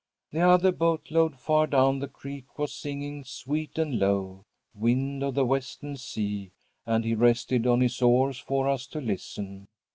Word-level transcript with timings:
_'"The 0.31 0.41
other 0.41 0.71
boat 0.71 1.11
load, 1.11 1.37
far 1.37 1.67
down 1.67 1.99
the 1.99 2.07
creek, 2.07 2.57
was 2.57 2.73
singing 2.73 3.23
'Sweet 3.23 3.77
and 3.77 3.99
low, 3.99 4.45
wind 4.73 5.21
of 5.21 5.35
the 5.35 5.45
western 5.45 5.95
sea,' 5.95 6.49
and 6.87 7.05
he 7.05 7.13
rested 7.13 7.67
on 7.67 7.81
his 7.81 8.01
oars 8.01 8.39
for 8.39 8.67
us 8.67 8.87
to 8.87 8.99
listen. 8.99 9.67